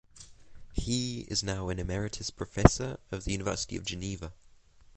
[0.73, 4.33] He is now an emeritus professor of the University of Geneva.